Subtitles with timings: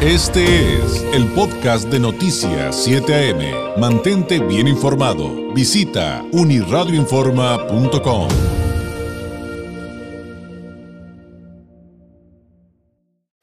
[0.00, 0.44] Este
[0.78, 3.80] es el podcast de Noticias 7 AM.
[3.80, 5.52] Mantente bien informado.
[5.52, 8.28] Visita uniradioinforma.com.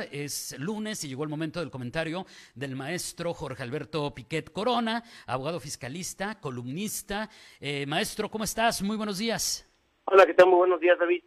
[0.10, 2.26] Es lunes y llegó el momento del comentario
[2.56, 7.29] del maestro Jorge Alberto Piquet Corona, abogado fiscalista, columnista.
[7.60, 8.81] Eh, maestro, ¿cómo estás?
[8.81, 9.69] Muy buenos días.
[10.06, 10.47] Hola, ¿qué tal?
[10.47, 11.22] Muy buenos días, David.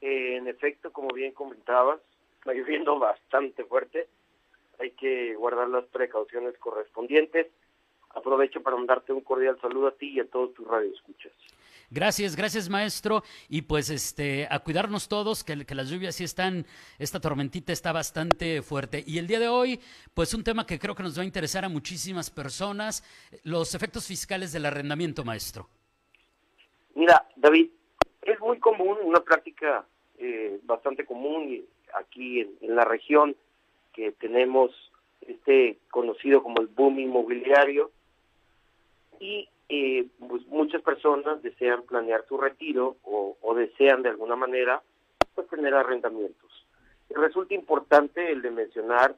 [0.00, 1.98] Eh, en efecto, como bien comentabas,
[2.38, 4.06] está lloviendo bastante fuerte
[4.80, 7.48] hay que guardar las precauciones correspondientes.
[8.10, 11.32] Aprovecho para mandarte un cordial saludo a ti y a todos tus radioescuchas.
[11.90, 13.22] Gracias, gracias maestro.
[13.48, 16.64] Y pues este, a cuidarnos todos, que, que, las lluvias sí están,
[16.98, 19.02] esta tormentita está bastante fuerte.
[19.06, 19.80] Y el día de hoy,
[20.14, 23.04] pues un tema que creo que nos va a interesar a muchísimas personas,
[23.44, 25.68] los efectos fiscales del arrendamiento, maestro.
[26.94, 27.70] Mira, David,
[28.22, 29.84] es muy común, una práctica
[30.18, 33.36] eh, bastante común aquí en, en la región,
[33.92, 34.70] que tenemos
[35.20, 37.90] este conocido como el boom inmobiliario
[39.18, 44.82] y eh, pues muchas personas desean planear su retiro o, desean de alguna manera
[45.34, 46.50] pues, tener arrendamientos.
[47.10, 49.16] Resulta importante el de mencionar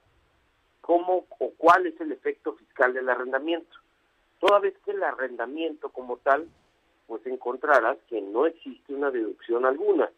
[0.80, 3.76] cómo o cuál es el efecto fiscal del arrendamiento.
[4.40, 6.48] Toda vez que el arrendamiento como tal,
[7.06, 10.10] pues encontrarás que no existe una deducción alguna.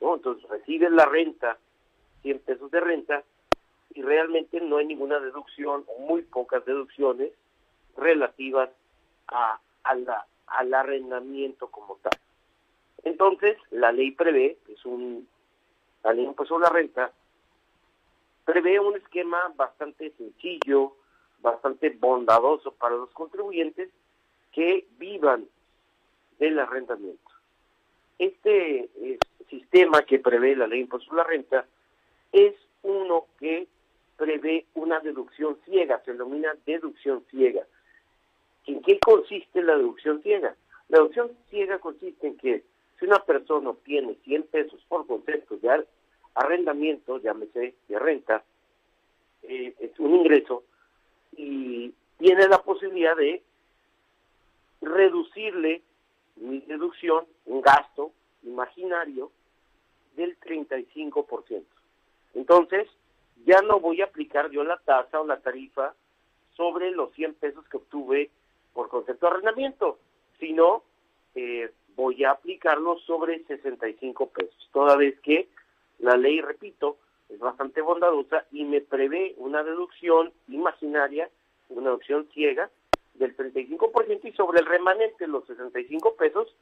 [0.00, 0.14] ¿no?
[0.14, 1.58] Entonces recibes la renta,
[2.22, 3.24] 100 pesos de renta,
[3.94, 7.32] y realmente no hay ninguna deducción o muy pocas deducciones
[7.96, 8.70] relativas
[9.28, 12.18] a, al arrendamiento como tal.
[13.04, 15.28] Entonces, la ley prevé, es un,
[16.04, 17.12] la ley impuesto la renta,
[18.44, 20.96] prevé un esquema bastante sencillo,
[21.40, 23.90] bastante bondadoso para los contribuyentes
[24.52, 25.48] que vivan
[26.38, 27.30] del arrendamiento.
[28.18, 31.64] Este eh, sistema que prevé la ley impuesto la renta
[32.32, 33.66] es uno que
[34.20, 37.66] prevé una deducción ciega, se denomina deducción ciega.
[38.66, 40.54] ¿En qué consiste la deducción ciega?
[40.90, 42.62] La deducción ciega consiste en que
[42.98, 45.86] si una persona obtiene 100 pesos por concepto de
[46.34, 48.44] arrendamiento, llámese de renta,
[49.44, 50.64] eh, es un ingreso,
[51.34, 53.42] y tiene la posibilidad de
[54.82, 55.80] reducirle
[56.36, 59.30] mi deducción, un gasto imaginario
[60.14, 61.64] del 35%.
[62.34, 62.86] Entonces,
[63.44, 65.94] ya no voy a aplicar yo la tasa o la tarifa
[66.56, 68.30] sobre los 100 pesos que obtuve
[68.72, 69.98] por concepto de arrendamiento,
[70.38, 70.82] sino
[71.34, 75.48] eh, voy a aplicarlo sobre 65 pesos, toda vez que
[75.98, 76.96] la ley, repito,
[77.28, 81.28] es bastante bondadosa y me prevé una deducción imaginaria,
[81.68, 82.70] una deducción ciega
[83.14, 86.54] del 35% y sobre el remanente, los 65 pesos,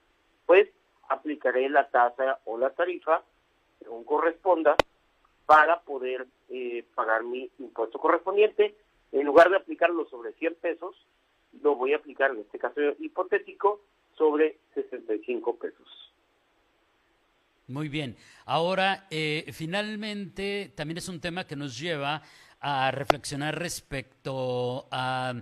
[0.44, 0.68] pues
[1.08, 3.22] aplicaré la tasa o la tarifa
[3.78, 4.76] según corresponda
[5.48, 8.76] para poder eh, pagar mi impuesto correspondiente.
[9.12, 10.94] En lugar de aplicarlo sobre 100 pesos,
[11.62, 13.80] lo voy a aplicar en este caso hipotético
[14.14, 16.12] sobre 65 pesos.
[17.66, 18.14] Muy bien.
[18.44, 22.20] Ahora, eh, finalmente, también es un tema que nos lleva
[22.60, 25.32] a reflexionar respecto a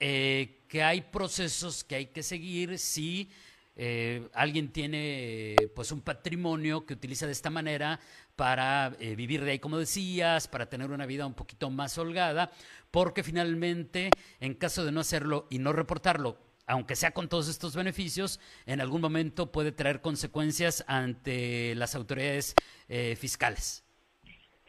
[0.00, 3.28] eh, que hay procesos que hay que seguir si
[3.76, 8.00] eh, alguien tiene pues un patrimonio que utiliza de esta manera
[8.36, 12.50] para eh, vivir de ahí, como decías, para tener una vida un poquito más holgada,
[12.90, 16.36] porque finalmente, en caso de no hacerlo y no reportarlo,
[16.66, 22.54] aunque sea con todos estos beneficios, en algún momento puede traer consecuencias ante las autoridades
[22.88, 23.84] eh, fiscales.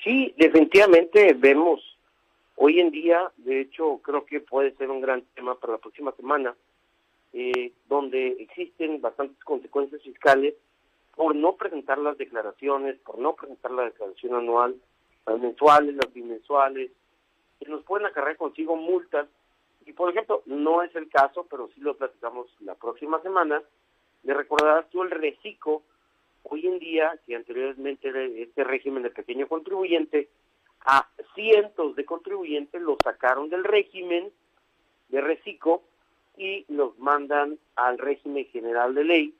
[0.04, 1.82] Sí, definitivamente vemos
[2.56, 6.12] hoy en día, de hecho creo que puede ser un gran tema para la próxima
[6.12, 6.56] semana,
[7.38, 10.53] eh, donde existen bastantes consecuencias fiscales
[11.18, 14.78] por no presentar las declaraciones, por no presentar la declaración anual,
[15.25, 16.91] las mensuales, las bimensuales,
[17.59, 19.28] que nos pueden acarrear consigo multas.
[19.85, 23.62] Y por ejemplo, no es el caso, pero sí lo platicamos la próxima semana,
[24.24, 25.81] le recordarás tú el reciclo,
[26.44, 30.29] hoy en día, que anteriormente era este régimen de pequeño contribuyente,
[30.85, 34.31] a cientos de contribuyentes lo sacaron del régimen
[35.10, 35.81] de reciclo
[36.38, 39.36] y los mandan al régimen general de ley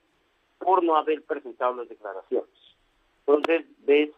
[0.60, 2.50] por no haber presentado las declaraciones.
[3.26, 4.10] Entonces, ves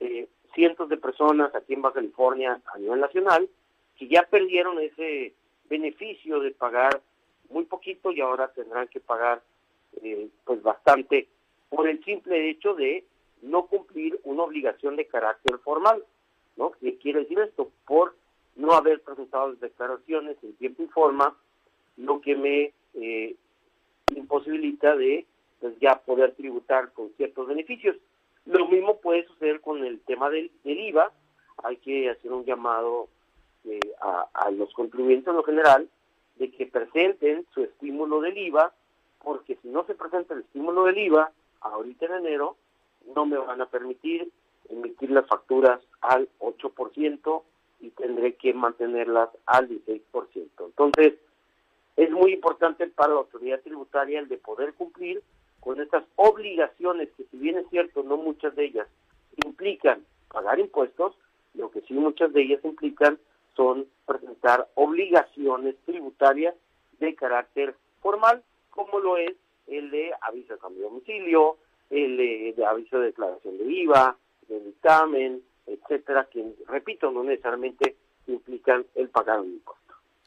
[0.00, 3.48] eh, cientos de personas aquí en Baja California a nivel nacional
[3.96, 5.34] que ya perdieron ese
[5.68, 7.00] beneficio de pagar
[7.50, 9.42] muy poquito y ahora tendrán que pagar
[10.02, 11.28] eh, pues bastante
[11.68, 13.04] por el simple hecho de
[13.42, 16.02] no cumplir una obligación de carácter formal,
[16.56, 16.72] ¿no?
[16.72, 17.70] ¿Qué quiere decir esto?
[17.86, 18.14] Por
[18.56, 21.36] no haber presentado las declaraciones en tiempo y forma,
[21.96, 23.36] lo que me eh,
[24.14, 25.26] imposibilita de
[25.60, 27.96] pues, ya poder tributar con ciertos beneficios.
[28.46, 31.12] Lo mismo puede suceder con el tema del, IVA.
[31.62, 33.08] hay que hacer un llamado
[33.64, 35.88] eh, a, a los contribuyentes en lo general
[36.36, 38.72] de que presenten su estímulo del IVA,
[39.22, 42.56] porque si no se presenta el estímulo del IVA, ahorita en enero,
[43.14, 44.30] no me van a permitir
[44.68, 47.42] emitir las facturas al 8%
[47.80, 50.00] y tendré que mantenerlas al 16%.
[50.58, 51.14] Entonces,
[51.96, 55.22] es muy importante para la autoridad tributaria el de poder cumplir
[55.60, 58.88] con estas obligaciones que si bien es cierto, no muchas de ellas
[59.44, 61.16] implican pagar impuestos,
[61.54, 63.18] lo que sí muchas de ellas implican
[63.56, 66.54] son presentar obligaciones tributarias
[66.98, 69.34] de carácter formal, como lo es
[69.68, 71.56] el de aviso de cambio de domicilio,
[71.90, 74.16] el de, aviso de declaración de IVA,
[74.48, 77.96] de dictamen, etcétera, que repito, no necesariamente
[78.26, 79.73] implican el pagar un impuesto.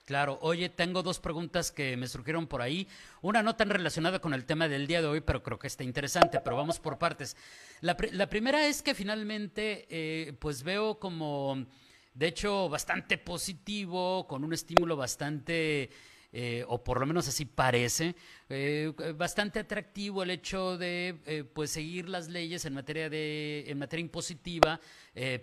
[0.08, 2.88] Claro, oye, tengo dos preguntas que me surgieron por ahí.
[3.22, 5.84] Una no tan relacionada con el tema del día de hoy, pero creo que está
[5.84, 7.36] interesante, pero vamos por partes.
[7.82, 11.66] La, la primera es que finalmente, eh, pues veo como,
[12.14, 15.90] de hecho, bastante positivo, con un estímulo bastante
[16.34, 18.14] eh, o por lo menos así parece,
[18.50, 23.80] eh, bastante atractivo el hecho de eh, pues seguir las leyes en materia de en
[23.80, 24.80] materia impositiva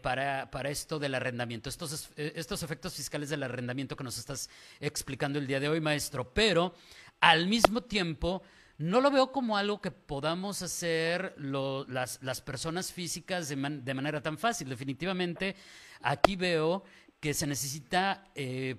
[0.02, 4.48] para, para esto del arrendamiento, estos, estos efectos fiscales del arrendamiento que nos estás
[4.78, 6.74] explicando el día de hoy, maestro, pero
[7.18, 8.42] al mismo tiempo
[8.78, 14.22] no lo veo como algo que podamos hacer las, las, personas físicas de, de, manera
[14.22, 14.68] tan fácil.
[14.68, 15.56] Definitivamente,
[16.02, 16.84] aquí veo
[17.18, 18.30] que se necesita,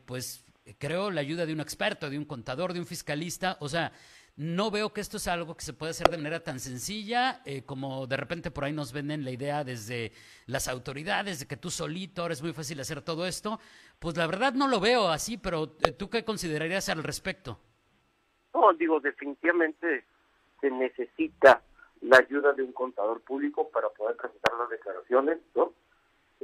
[0.06, 0.45] pues,
[0.78, 3.58] creo, la ayuda de un experto, de un contador, de un fiscalista.
[3.60, 3.92] O sea,
[4.38, 7.64] no veo que esto es algo que se pueda hacer de manera tan sencilla eh,
[7.64, 10.12] como de repente por ahí nos venden la idea desde
[10.46, 13.60] las autoridades de que tú solito ahora es muy fácil hacer todo esto.
[13.98, 17.60] Pues la verdad no lo veo así, pero eh, ¿tú qué considerarías al respecto?
[18.54, 20.04] No, digo, definitivamente
[20.60, 21.62] se necesita
[22.02, 25.74] la ayuda de un contador público para poder presentar las declaraciones, ¿no?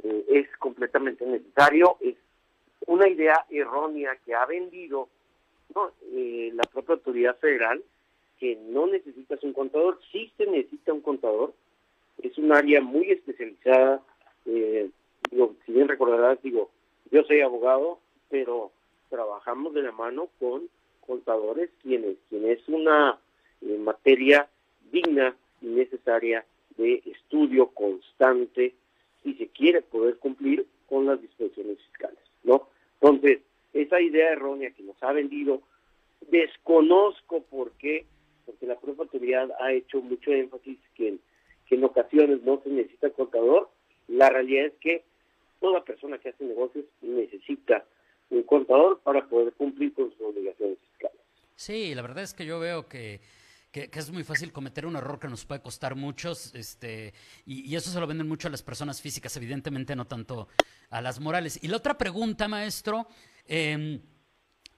[0.02, 2.16] Eh, es completamente necesario, es
[2.86, 5.08] una idea errónea que ha vendido
[6.14, 7.82] eh, la propia autoridad federal,
[8.38, 11.54] que no necesitas un contador, sí se necesita un contador,
[12.22, 14.02] es un área muy especializada,
[14.46, 14.90] eh,
[15.30, 16.70] digo, si bien recordarás, digo,
[17.10, 17.98] yo soy abogado,
[18.28, 18.72] pero
[19.08, 20.68] trabajamos de la mano con
[21.06, 23.18] contadores, quienes, quien es una
[23.60, 24.48] eh, materia
[24.90, 26.44] digna y necesaria
[26.76, 28.74] de estudio constante
[29.22, 32.68] si se quiere poder cumplir con las disposiciones fiscales, ¿no?
[33.00, 33.40] Entonces,
[33.72, 35.62] esa idea errónea que nos ha vendido,
[36.30, 38.06] desconozco por qué,
[38.46, 41.16] porque la propia autoridad ha hecho mucho énfasis que,
[41.66, 43.70] que en ocasiones no se necesita contador.
[44.08, 45.04] La realidad es que
[45.60, 47.84] toda persona que hace negocios necesita
[48.30, 51.20] un contador para poder cumplir con sus obligaciones fiscales.
[51.56, 53.20] Sí, la verdad es que yo veo que
[53.72, 57.14] que, es muy fácil cometer un error que nos puede costar muchos, este,
[57.46, 60.48] y, eso se lo venden mucho a las personas físicas, evidentemente no tanto
[60.90, 61.58] a las morales.
[61.62, 63.08] Y la otra pregunta, maestro,
[63.46, 64.02] em,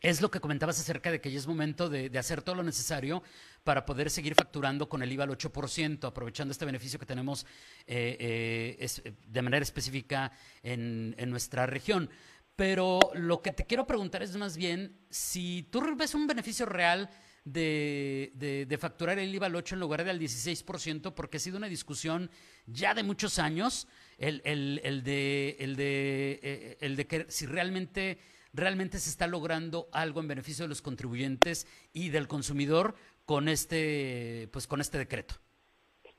[0.01, 3.23] es lo que comentabas acerca de que ya es momento de, hacer todo lo necesario
[3.65, 7.47] para poder seguir facturando con el IVA al 8%, aprovechando este beneficio que tenemos
[7.87, 10.31] eh, eh, de manera específica
[10.63, 12.11] en, en nuestra región.
[12.55, 17.11] Pero lo que te quiero preguntar es más bien si tú ves un beneficio real
[17.45, 21.69] de, de, facturar el IVA al 8 en lugar del 16%, porque ha sido una
[21.69, 22.31] discusión
[22.67, 23.87] ya de muchos años,
[24.19, 28.19] el, el, el de, el, de, eh, el de que si realmente,
[28.53, 32.95] realmente se está logrando algo en beneficio de los contribuyentes y del consumidor
[33.27, 35.35] con este, pues, con este decreto.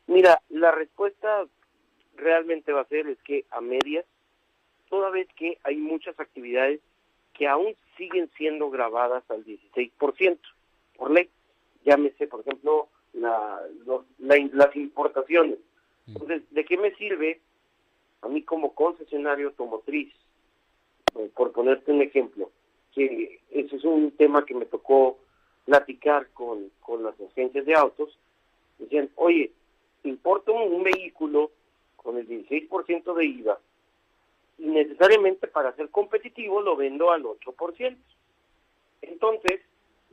[0.08, 1.46] Mira, la respuesta
[2.16, 4.06] realmente va a ser es que a medias,
[4.90, 6.80] toda vez que hay muchas actividades
[7.34, 10.38] que aún siguen siendo grabadas al 16%
[10.98, 11.30] por ley.
[11.84, 13.62] Llámese, por ejemplo, la,
[14.20, 15.60] las importaciones.
[16.08, 16.12] Mm.
[16.12, 17.42] Entonces, ¿de qué me sirve
[18.22, 20.14] a mí como concesionario automotriz?
[21.16, 22.52] Eh, por ponerte un ejemplo,
[22.94, 25.18] que ese es un tema que me tocó
[25.66, 28.18] platicar con, con las agencias de autos.
[28.80, 29.52] Decían, oye,
[30.04, 31.52] importo un, vehículo
[31.96, 33.60] con el 16% de IVA
[34.58, 37.98] y necesariamente para ser competitivo lo vendo al 8%.
[39.02, 39.62] Entonces,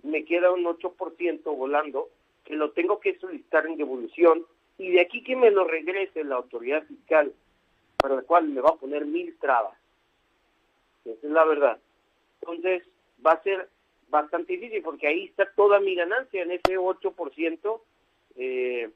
[0.03, 2.09] me queda un 8% volando
[2.45, 4.45] que lo tengo que solicitar en devolución
[4.79, 7.33] y de aquí que me lo regrese la autoridad fiscal,
[7.97, 9.79] para la cual me va a poner mil trabas.
[11.05, 11.79] Esa es la verdad.
[12.41, 12.83] Entonces,
[13.25, 13.69] va a ser
[14.09, 17.81] bastante difícil porque ahí está toda mi ganancia en ese 8%
[18.37, 18.91] eh,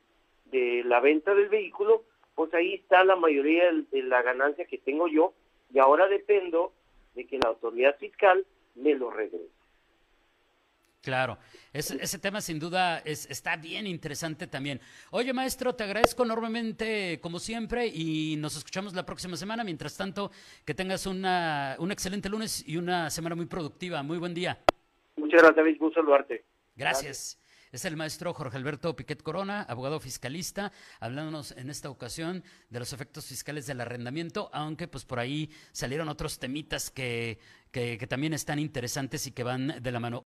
[0.46, 5.08] de la venta del vehículo, pues ahí está la mayoría de la ganancia que tengo
[5.08, 5.32] yo
[5.72, 6.72] y ahora dependo
[7.14, 8.44] de que la autoridad fiscal
[8.74, 9.55] me lo regrese.
[11.06, 11.38] Claro,
[11.72, 14.80] ese, tema sin duda es, está bien interesante también.
[15.12, 19.62] Oye, maestro, te agradezco enormemente como siempre y nos escuchamos la próxima semana.
[19.62, 20.32] Mientras tanto,
[20.64, 24.02] que tengas una, un excelente lunes y una semana muy productiva.
[24.02, 24.58] Muy buen día.
[25.14, 25.76] Muchas gracias, David.
[25.78, 26.44] Gusto saludarte.
[26.74, 27.38] Gracias.
[27.70, 32.92] Es el maestro Jorge Alberto Piquet Corona, abogado fiscalista, hablándonos en esta ocasión de los
[32.92, 37.38] efectos fiscales del arrendamiento, aunque pues por ahí salieron otros temitas que,
[37.70, 40.26] que, que también están interesantes y que van de la mano.